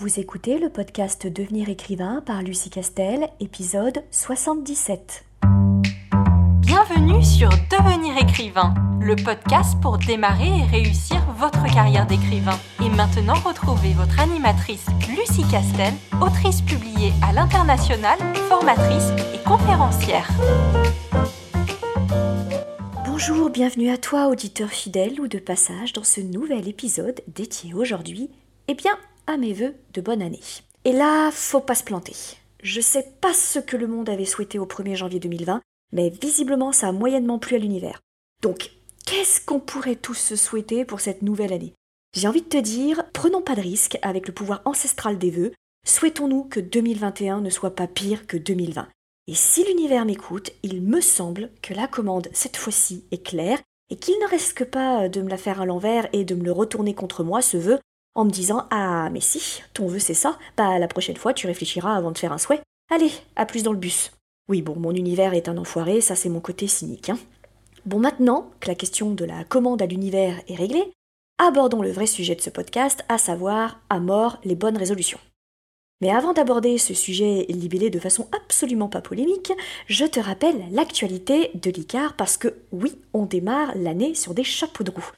[0.00, 5.26] Vous écoutez le podcast Devenir écrivain par Lucie Castel, épisode 77.
[6.60, 12.58] Bienvenue sur Devenir écrivain, le podcast pour démarrer et réussir votre carrière d'écrivain.
[12.82, 15.92] Et maintenant, retrouvez votre animatrice Lucie Castel,
[16.22, 20.30] autrice publiée à l'international, formatrice et conférencière.
[23.04, 28.30] Bonjour, bienvenue à toi, auditeur fidèle ou de passage dans ce nouvel épisode dédié aujourd'hui,
[28.66, 28.96] eh bien,
[29.30, 30.40] à mes voeux de bonne année.
[30.84, 32.14] Et là, faut pas se planter.
[32.62, 35.62] Je sais pas ce que le monde avait souhaité au 1er janvier 2020,
[35.92, 38.00] mais visiblement ça a moyennement plu à l'univers.
[38.42, 38.72] Donc,
[39.06, 41.74] qu'est-ce qu'on pourrait tous se souhaiter pour cette nouvelle année?
[42.16, 45.52] J'ai envie de te dire, prenons pas de risques avec le pouvoir ancestral des vœux,
[45.86, 48.88] souhaitons-nous que 2021 ne soit pas pire que 2020.
[49.28, 53.60] Et si l'univers m'écoute, il me semble que la commande cette fois-ci est claire
[53.90, 56.52] et qu'il ne risque pas de me la faire à l'envers et de me le
[56.52, 57.78] retourner contre moi, ce vœu,
[58.20, 61.46] en me disant Ah, mais si, ton vœu c'est ça, bah la prochaine fois tu
[61.46, 62.60] réfléchiras avant de faire un souhait.
[62.90, 64.12] Allez, à plus dans le bus.
[64.48, 67.08] Oui, bon, mon univers est un enfoiré, ça c'est mon côté cynique.
[67.08, 67.18] Hein.
[67.86, 70.92] Bon, maintenant que la question de la commande à l'univers est réglée,
[71.38, 75.20] abordons le vrai sujet de ce podcast, à savoir à mort les bonnes résolutions.
[76.02, 79.52] Mais avant d'aborder ce sujet libellé de façon absolument pas polémique,
[79.86, 84.84] je te rappelle l'actualité de l'ICAR parce que oui, on démarre l'année sur des chapeaux
[84.84, 85.10] de roue.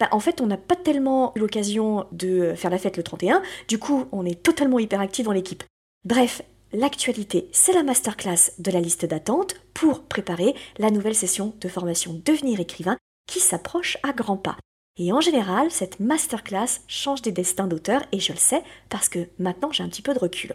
[0.00, 3.42] Bah, en fait, on n'a pas tellement eu l'occasion de faire la fête le 31,
[3.68, 5.64] du coup, on est totalement hyperactif dans l'équipe.
[6.04, 11.68] Bref, l'actualité, c'est la masterclass de la liste d'attente pour préparer la nouvelle session de
[11.68, 12.96] formation Devenir écrivain
[13.26, 14.56] qui s'approche à grands pas.
[14.98, 19.28] Et en général, cette masterclass change des destins d'auteurs, et je le sais parce que
[19.38, 20.54] maintenant j'ai un petit peu de recul.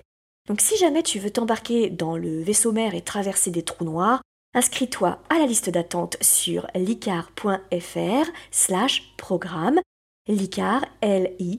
[0.50, 4.22] Donc si jamais tu veux t'embarquer dans le vaisseau mère et traverser des trous noirs,
[4.56, 9.80] Inscris-toi à la liste d'attente sur licar.fr slash programme.
[10.28, 11.58] Licar, L-I-C-A-R-E-S.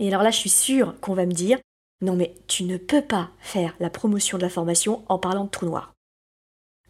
[0.00, 1.58] Et alors là, je suis sûre qu'on va me dire,
[2.02, 5.50] non mais tu ne peux pas faire la promotion de la formation en parlant de
[5.50, 5.92] trou noir.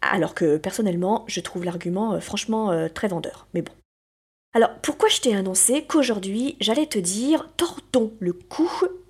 [0.01, 3.47] Alors que personnellement, je trouve l'argument euh, franchement euh, très vendeur.
[3.53, 3.73] Mais bon.
[4.53, 8.69] Alors pourquoi je t'ai annoncé qu'aujourd'hui j'allais te dire tordons le cou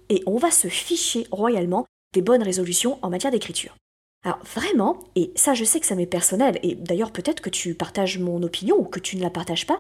[0.09, 3.75] et on va se ficher royalement des bonnes résolutions en matière d'écriture.
[4.24, 7.74] Alors vraiment, et ça je sais que ça m'est personnel, et d'ailleurs peut-être que tu
[7.74, 9.80] partages mon opinion ou que tu ne la partages pas,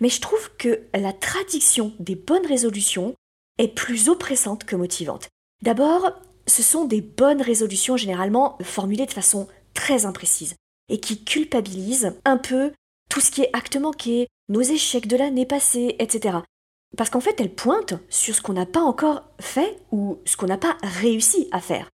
[0.00, 3.14] mais je trouve que la tradition des bonnes résolutions
[3.58, 5.28] est plus oppressante que motivante.
[5.62, 6.12] D'abord,
[6.46, 10.54] ce sont des bonnes résolutions généralement formulées de façon très imprécise
[10.88, 12.72] et qui culpabilisent un peu
[13.10, 16.38] tout ce qui est acte manqué, nos échecs de l'année passée, etc.
[16.96, 20.46] Parce qu'en fait, elle pointe sur ce qu'on n'a pas encore fait ou ce qu'on
[20.46, 21.88] n'a pas réussi à faire.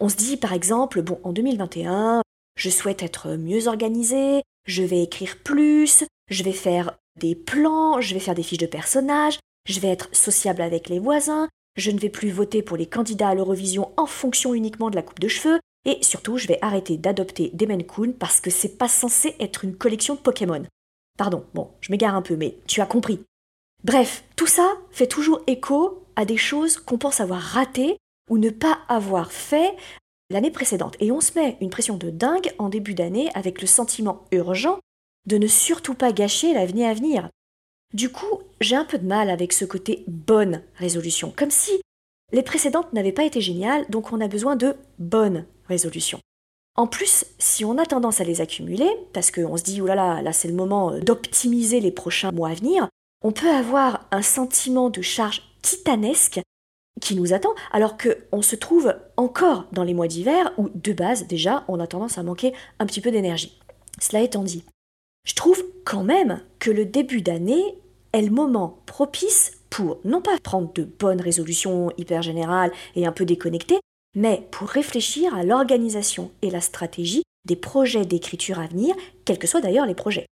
[0.00, 2.22] On se dit par exemple, bon, en 2021,
[2.56, 8.14] je souhaite être mieux organisé, je vais écrire plus, je vais faire des plans, je
[8.14, 11.98] vais faire des fiches de personnages, je vais être sociable avec les voisins, je ne
[11.98, 15.28] vais plus voter pour les candidats à l'Eurovision en fonction uniquement de la coupe de
[15.28, 19.64] cheveux, et surtout, je vais arrêter d'adopter des Kun parce que c'est pas censé être
[19.64, 20.64] une collection de Pokémon.
[21.16, 23.20] Pardon, bon, je m'égare un peu, mais tu as compris.
[23.86, 27.98] Bref, tout ça fait toujours écho à des choses qu'on pense avoir ratées
[28.28, 29.76] ou ne pas avoir fait
[30.28, 30.96] l'année précédente.
[30.98, 34.80] Et on se met une pression de dingue en début d'année avec le sentiment urgent
[35.28, 37.30] de ne surtout pas gâcher l'avenir à venir.
[37.94, 41.80] Du coup, j'ai un peu de mal avec ce côté bonne résolution, comme si
[42.32, 46.18] les précédentes n'avaient pas été géniales, donc on a besoin de bonnes résolutions.
[46.74, 49.94] En plus, si on a tendance à les accumuler, parce qu'on se dit, oh là
[49.94, 52.88] là, là c'est le moment d'optimiser les prochains mois à venir,
[53.26, 56.40] on peut avoir un sentiment de charge titanesque
[57.00, 61.26] qui nous attend, alors qu'on se trouve encore dans les mois d'hiver où, de base,
[61.26, 63.58] déjà, on a tendance à manquer un petit peu d'énergie.
[64.00, 64.62] Cela étant dit,
[65.26, 67.64] je trouve quand même que le début d'année
[68.12, 73.12] est le moment propice pour non pas prendre de bonnes résolutions hyper générales et un
[73.12, 73.80] peu déconnectées,
[74.14, 78.94] mais pour réfléchir à l'organisation et la stratégie des projets d'écriture à venir,
[79.24, 80.26] quels que soient d'ailleurs les projets.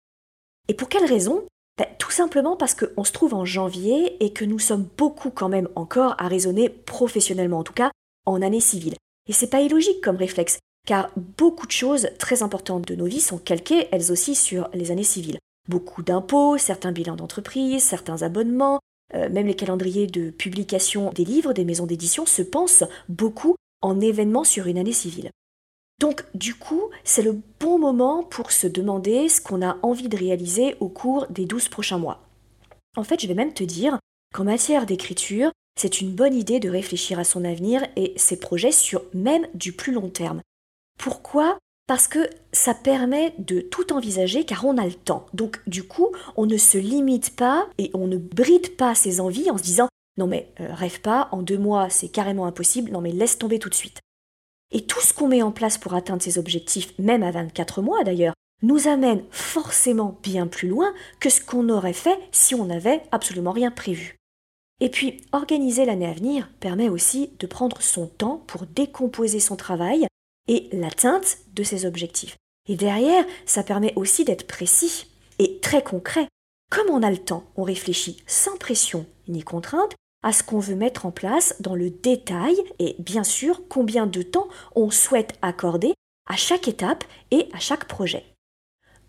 [0.69, 1.43] Et pour quelles raisons
[1.83, 5.49] ben, tout simplement parce qu'on se trouve en janvier et que nous sommes beaucoup quand
[5.49, 7.91] même encore à raisonner professionnellement en tout cas
[8.25, 8.95] en année civile.
[9.29, 13.21] Et c'est pas illogique comme réflexe, car beaucoup de choses très importantes de nos vies
[13.21, 15.39] sont calquées elles aussi sur les années civiles.
[15.69, 18.79] Beaucoup d'impôts, certains bilans d'entreprise, certains abonnements,
[19.15, 24.01] euh, même les calendriers de publication des livres, des maisons d'édition se pensent beaucoup en
[24.01, 25.31] événements sur une année civile.
[26.01, 30.17] Donc du coup, c'est le bon moment pour se demander ce qu'on a envie de
[30.17, 32.29] réaliser au cours des 12 prochains mois.
[32.97, 33.99] En fait, je vais même te dire
[34.35, 38.73] qu'en matière d'écriture, c'est une bonne idée de réfléchir à son avenir et ses projets
[38.73, 40.43] sur même du plus long terme.
[40.99, 41.59] Pourquoi?
[41.87, 45.27] Parce que ça permet de tout envisager car on a le temps.
[45.35, 49.51] Donc du coup, on ne se limite pas et on ne bride pas ses envies
[49.51, 53.01] en se disant Non mais euh, rêve pas, en deux mois c'est carrément impossible, non
[53.01, 53.99] mais laisse tomber tout de suite.
[54.73, 58.05] Et tout ce qu'on met en place pour atteindre ces objectifs, même à 24 mois
[58.05, 63.03] d'ailleurs, nous amène forcément bien plus loin que ce qu'on aurait fait si on n'avait
[63.11, 64.17] absolument rien prévu.
[64.81, 69.57] Et puis, organiser l'année à venir permet aussi de prendre son temps pour décomposer son
[69.57, 70.07] travail
[70.49, 72.37] et l'atteinte de ses objectifs.
[72.69, 75.07] Et derrière, ça permet aussi d'être précis
[75.39, 76.27] et très concret.
[76.71, 80.75] Comme on a le temps, on réfléchit sans pression ni contrainte à ce qu'on veut
[80.75, 85.95] mettre en place dans le détail et bien sûr combien de temps on souhaite accorder
[86.29, 88.25] à chaque étape et à chaque projet.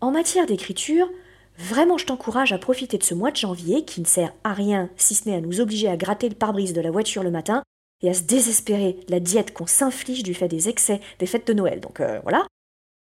[0.00, 1.08] En matière d'écriture,
[1.56, 4.90] vraiment je t'encourage à profiter de ce mois de janvier qui ne sert à rien
[4.96, 7.62] si ce n'est à nous obliger à gratter le pare-brise de la voiture le matin
[8.02, 11.54] et à se désespérer la diète qu'on s'inflige du fait des excès des fêtes de
[11.54, 11.80] Noël.
[11.80, 12.46] Donc euh, voilà.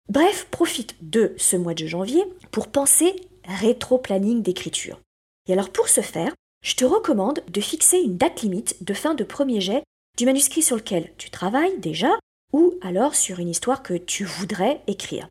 [0.08, 3.14] Bref, profite de ce mois de janvier pour penser
[3.44, 5.00] rétro-planning d'écriture.
[5.48, 9.14] Et alors pour ce faire, je te recommande de fixer une date limite de fin
[9.14, 9.82] de premier jet
[10.16, 12.10] du manuscrit sur lequel tu travailles déjà
[12.52, 15.28] ou alors sur une histoire que tu voudrais écrire.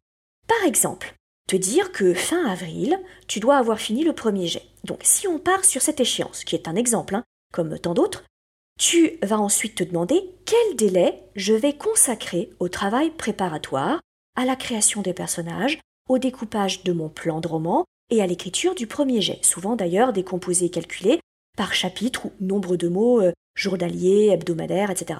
[0.48, 1.16] Par exemple,
[1.48, 4.64] te dire que fin avril, tu dois avoir fini le premier jet.
[4.84, 7.24] Donc si on part sur cette échéance, qui est un exemple, hein,
[7.54, 8.24] comme tant d'autres,
[8.80, 14.02] tu vas ensuite te demander quel délai je vais consacrer au travail préparatoire,
[14.36, 15.80] à la création des personnages,
[16.10, 20.14] au découpage de mon plan de roman, et à l'écriture du premier jet, souvent d'ailleurs
[20.14, 21.20] décomposé et calculé
[21.58, 25.20] par chapitre ou nombre de mots euh, journaliers, hebdomadaires, etc.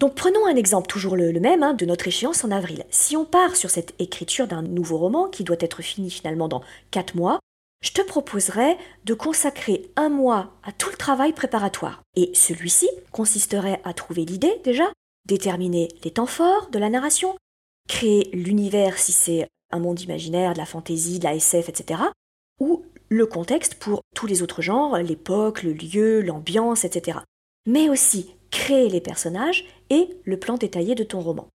[0.00, 2.84] Donc prenons un exemple toujours le, même hein, de notre échéance en avril.
[2.90, 6.62] Si on part sur cette écriture d'un nouveau roman qui doit être fini finalement dans
[6.90, 7.38] 4 mois,
[7.82, 12.02] je te proposerais de consacrer un mois à tout le travail préparatoire.
[12.16, 14.90] Et celui-ci consisterait à trouver l'idée déjà,
[15.26, 17.36] déterminer les temps forts de la narration,
[17.88, 22.00] créer l'univers si c'est un monde imaginaire, de la fantaisie, de la SF, etc.
[22.60, 27.18] Ou le contexte pour tous les autres genres, l'époque, le lieu, l'ambiance, etc.
[27.66, 31.48] Mais aussi créer les personnages et le plan détaillé de ton roman.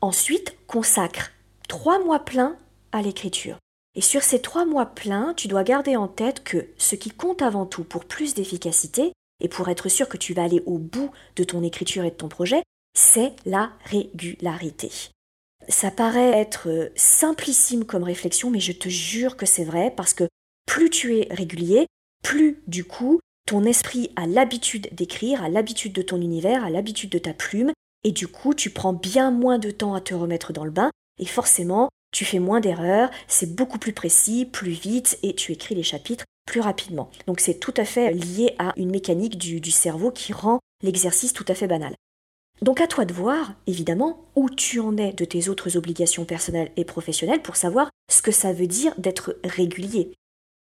[0.00, 1.32] Ensuite, consacre
[1.68, 2.56] trois mois pleins
[2.90, 3.58] à l'écriture.
[3.94, 7.42] Et sur ces trois mois pleins, tu dois garder en tête que ce qui compte
[7.42, 11.10] avant tout pour plus d'efficacité, et pour être sûr que tu vas aller au bout
[11.36, 12.62] de ton écriture et de ton projet,
[12.94, 14.90] c'est la régularité.
[15.68, 20.28] Ça paraît être simplissime comme réflexion, mais je te jure que c'est vrai parce que
[20.66, 21.86] plus tu es régulier,
[22.22, 27.10] plus du coup ton esprit a l'habitude d'écrire, a l'habitude de ton univers, a l'habitude
[27.10, 27.72] de ta plume,
[28.04, 30.90] et du coup tu prends bien moins de temps à te remettre dans le bain,
[31.18, 35.74] et forcément tu fais moins d'erreurs, c'est beaucoup plus précis, plus vite, et tu écris
[35.74, 37.10] les chapitres plus rapidement.
[37.26, 41.32] Donc c'est tout à fait lié à une mécanique du, du cerveau qui rend l'exercice
[41.32, 41.94] tout à fait banal.
[42.62, 46.70] Donc à toi de voir, évidemment, où tu en es de tes autres obligations personnelles
[46.76, 50.12] et professionnelles pour savoir ce que ça veut dire d'être régulier.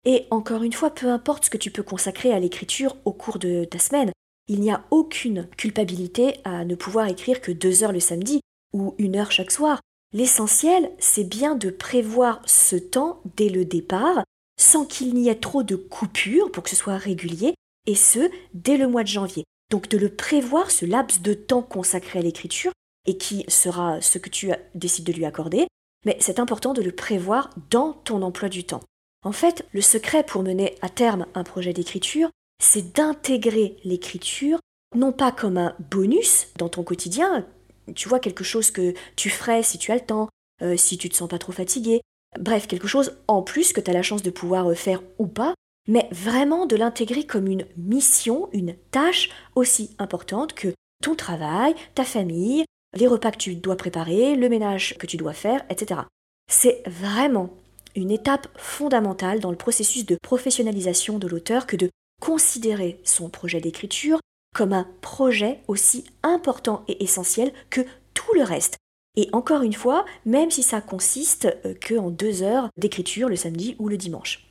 [0.06, 3.38] Et encore une fois, peu importe ce que tu peux consacrer à l'écriture au cours
[3.38, 4.12] de ta semaine,
[4.48, 8.40] il n'y a aucune culpabilité à ne pouvoir écrire que deux heures le samedi
[8.72, 9.80] ou une heure chaque soir.
[10.14, 14.24] L'essentiel, c'est bien de prévoir ce temps dès le départ,
[14.58, 17.54] sans qu'il n'y ait trop de coupures pour que ce soit régulier,
[17.86, 19.44] et ce, dès le mois de janvier.
[19.70, 22.72] Donc de le prévoir, ce laps de temps consacré à l'écriture,
[23.06, 25.66] et qui sera ce que tu décides de lui accorder,
[26.04, 28.82] mais c'est important de le prévoir dans ton emploi du temps.
[29.24, 32.30] En fait, le secret pour mener à terme un projet d'écriture,
[32.62, 34.58] c'est d'intégrer l'écriture
[34.94, 37.46] non pas comme un bonus dans ton quotidien,
[37.94, 40.28] tu vois, quelque chose que tu ferais si tu as le temps,
[40.62, 42.00] euh, si tu te sens pas trop fatigué,
[42.38, 45.26] bref, quelque chose en plus que tu as la chance de pouvoir euh, faire ou
[45.26, 45.54] pas,
[45.90, 52.04] mais vraiment de l'intégrer comme une mission, une tâche aussi importante que ton travail, ta
[52.04, 52.64] famille,
[52.96, 56.02] les repas que tu dois préparer, le ménage que tu dois faire, etc.
[56.48, 57.50] C'est vraiment
[57.96, 61.90] une étape fondamentale dans le processus de professionnalisation de l'auteur que de
[62.22, 64.20] considérer son projet d'écriture
[64.54, 67.80] comme un projet aussi important et essentiel que
[68.14, 68.76] tout le reste.
[69.16, 73.34] Et encore une fois, même si ça consiste euh, que en deux heures d'écriture le
[73.34, 74.49] samedi ou le dimanche.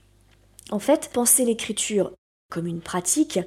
[0.72, 2.12] En fait, penser l'écriture
[2.52, 3.40] comme une pratique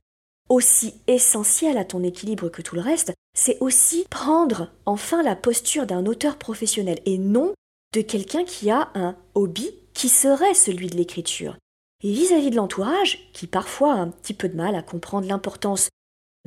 [0.49, 5.87] aussi essentielle à ton équilibre que tout le reste, c'est aussi prendre enfin la posture
[5.87, 7.55] d'un auteur professionnel et non
[7.95, 11.57] de quelqu'un qui a un hobby qui serait celui de l'écriture.
[12.03, 15.89] Et vis-à-vis de l'entourage, qui parfois a un petit peu de mal à comprendre l'importance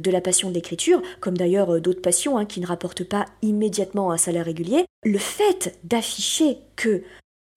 [0.01, 3.25] de la passion de l'écriture, comme d'ailleurs euh, d'autres passions hein, qui ne rapportent pas
[3.41, 7.03] immédiatement un salaire régulier, le fait d'afficher que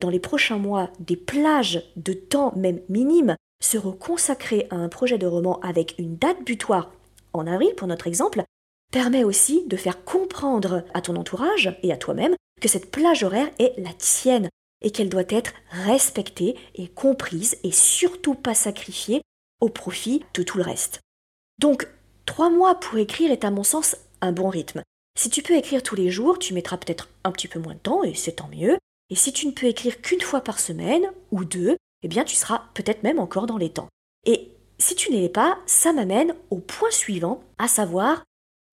[0.00, 5.18] dans les prochains mois, des plages de temps même minimes seront consacrées à un projet
[5.18, 6.92] de roman avec une date butoir
[7.32, 8.42] en avril pour notre exemple,
[8.92, 13.50] permet aussi de faire comprendre à ton entourage et à toi-même que cette plage horaire
[13.58, 14.48] est la tienne
[14.82, 19.22] et qu'elle doit être respectée et comprise et surtout pas sacrifiée
[19.60, 21.00] au profit de tout le reste.
[21.58, 21.88] Donc,
[22.26, 24.82] trois mois pour écrire est à mon sens un bon rythme.
[25.18, 27.80] Si tu peux écrire tous les jours, tu mettras peut-être un petit peu moins de
[27.80, 28.78] temps, et c'est tant mieux.
[29.10, 32.36] Et si tu ne peux écrire qu'une fois par semaine, ou deux, eh bien tu
[32.36, 33.88] seras peut-être même encore dans les temps.
[34.26, 38.24] Et si tu n'es pas, ça m'amène au point suivant, à savoir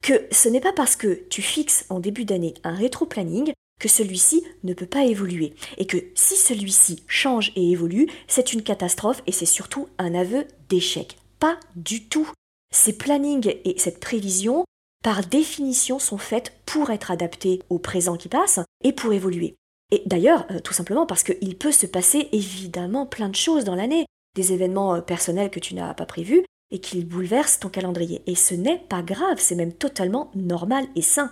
[0.04, 4.44] que ce n'est pas parce que tu fixes en début d'année un rétro-planning que celui-ci
[4.64, 5.54] ne peut pas évoluer.
[5.78, 10.46] Et que si celui-ci change et évolue, c'est une catastrophe et c'est surtout un aveu
[10.70, 11.18] d'échec.
[11.40, 12.30] Pas du tout.
[12.74, 14.66] Ces plannings et cette prévision,
[15.04, 19.56] par définition, sont faites pour être adaptées au présent qui passe et pour évoluer.
[19.92, 23.76] Et d'ailleurs, euh, tout simplement parce qu'il peut se passer évidemment plein de choses dans
[23.76, 28.22] l'année, des événements euh, personnels que tu n'as pas prévus et qui bouleversent ton calendrier.
[28.28, 31.32] Et ce n'est pas grave, c'est même totalement normal et sain.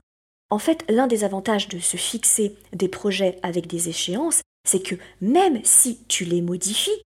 [0.50, 4.96] En fait, l'un des avantages de se fixer des projets avec des échéances, c'est que
[5.20, 7.02] même si tu les modifies,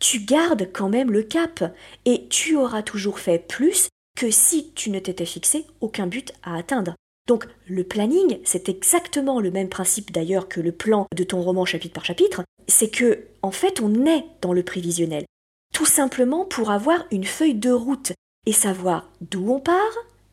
[0.00, 4.90] tu gardes quand même le cap et tu auras toujours fait plus que si tu
[4.90, 6.94] ne t'étais fixé aucun but à atteindre.
[7.30, 11.64] Donc le planning, c'est exactement le même principe d'ailleurs que le plan de ton roman
[11.64, 15.26] chapitre par chapitre, c'est que en fait on est dans le prévisionnel,
[15.72, 18.14] tout simplement pour avoir une feuille de route
[18.46, 19.76] et savoir d'où on part,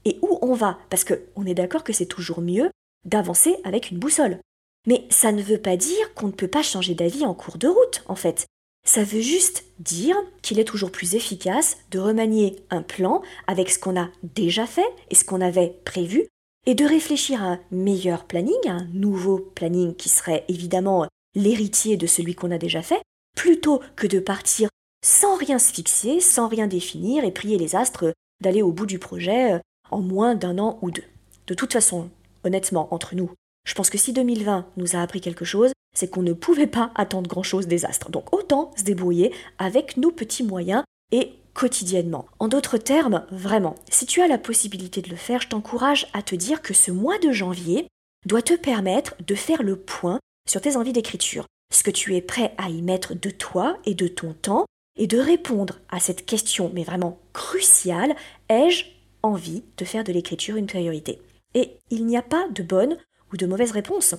[0.06, 2.72] et où on va, parce qu'on est d'accord que c'est toujours mieux
[3.06, 4.40] d'avancer avec une boussole.
[4.88, 7.68] Mais ça ne veut pas dire qu'on ne peut pas changer d'avis en cours de
[7.68, 8.48] route, en fait.
[8.88, 13.78] Ça veut juste dire qu'il est toujours plus efficace de remanier un plan avec ce
[13.78, 16.28] qu'on a déjà fait et ce qu'on avait prévu,
[16.66, 22.08] et de réfléchir à un meilleur planning, un nouveau planning qui serait évidemment l'héritier de
[22.08, 23.02] celui qu'on a déjà fait,
[23.36, 24.70] plutôt que de partir
[25.04, 29.00] sans rien se fixer, sans rien définir et prier les astres d'aller au bout du
[29.00, 29.60] projet euh,
[29.92, 31.04] en moins d'un an ou deux.
[31.48, 32.10] De toute façon,
[32.44, 33.32] honnêtement, entre nous,
[33.66, 36.92] je pense que si 2020 nous a appris quelque chose, c'est qu'on ne pouvait pas
[36.96, 38.12] attendre grand-chose des astres.
[38.12, 42.28] Donc autant se débrouiller avec nos petits moyens et quotidiennement.
[42.38, 46.22] En d'autres termes, vraiment, si tu as la possibilité de le faire, je t'encourage à
[46.22, 47.88] te dire que ce mois de janvier
[48.28, 52.22] doit te permettre de faire le point sur tes envies d'écriture, ce que tu es
[52.22, 54.66] prêt à y mettre de toi et de ton temps,
[55.00, 58.16] et de répondre à cette question, mais vraiment cruciale,
[58.50, 58.86] ai-je
[59.24, 61.20] envie de faire de l'écriture une priorité?
[61.56, 62.98] Et il n'y a pas de bonne
[63.34, 64.14] ou de mauvaise réponse.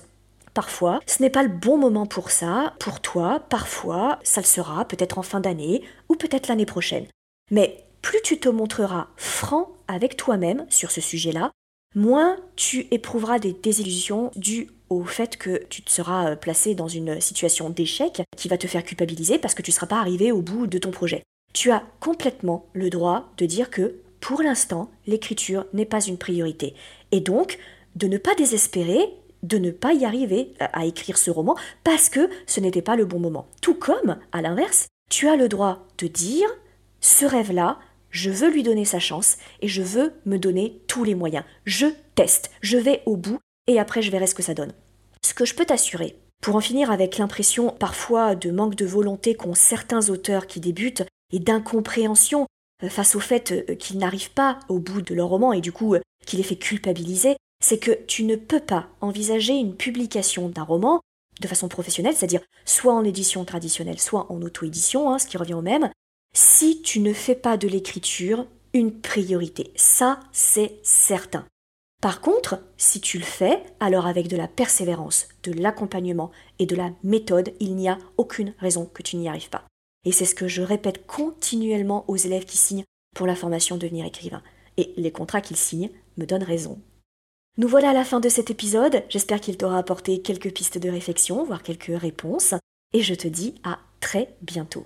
[0.53, 4.83] Parfois, ce n'est pas le bon moment pour ça, pour toi, parfois, ça le sera,
[4.83, 7.07] peut-être en fin d'année, ou peut-être l'année prochaine.
[7.51, 11.51] Mais plus tu te montreras franc avec toi-même sur ce sujet-là,
[11.95, 17.21] moins tu éprouveras des désillusions dues au fait que tu te seras placé dans une
[17.21, 20.41] situation d'échec qui va te faire culpabiliser parce que tu ne seras pas arrivé au
[20.41, 21.23] bout de ton projet.
[21.53, 26.75] Tu as complètement le droit de dire que pour l'instant, l'écriture n'est pas une priorité.
[27.11, 27.57] Et donc,
[27.95, 28.99] de ne pas désespérer,
[29.43, 33.05] de ne pas y arriver à écrire ce roman parce que ce n'était pas le
[33.05, 33.47] bon moment.
[33.61, 36.47] Tout comme, à l'inverse, tu as le droit de dire,
[37.01, 37.79] ce rêve-là,
[38.09, 41.45] je veux lui donner sa chance et je veux me donner tous les moyens.
[41.65, 44.73] Je teste, je vais au bout et après je verrai ce que ça donne.
[45.21, 49.35] Ce que je peux t'assurer, pour en finir avec l'impression parfois de manque de volonté
[49.35, 52.47] qu'ont certains auteurs qui débutent et d'incompréhension
[52.83, 55.71] euh, face au fait euh, qu'ils n'arrivent pas au bout de leur roman et du
[55.71, 60.49] coup euh, qui les fait culpabiliser, c'est que tu ne peux pas envisager une publication
[60.49, 61.01] d'un roman
[61.41, 65.53] de façon professionnelle, c'est-à-dire soit en édition traditionnelle, soit en auto-édition, hein, ce qui revient
[65.53, 65.89] au même,
[66.33, 69.71] si tu ne fais pas de l'écriture une priorité.
[69.75, 71.45] Ça, c'est certain.
[72.01, 76.75] Par contre, si tu le fais, alors avec de la persévérance, de l'accompagnement et de
[76.75, 79.65] la méthode, il n'y a aucune raison que tu n'y arrives pas.
[80.05, 84.05] Et c'est ce que je répète continuellement aux élèves qui signent pour la formation Devenir
[84.05, 84.41] écrivain.
[84.77, 86.79] Et les contrats qu'ils signent me donnent raison.
[87.57, 89.03] Nous voilà à la fin de cet épisode.
[89.09, 92.53] J'espère qu'il t'aura apporté quelques pistes de réflexion, voire quelques réponses.
[92.93, 94.85] Et je te dis à très bientôt.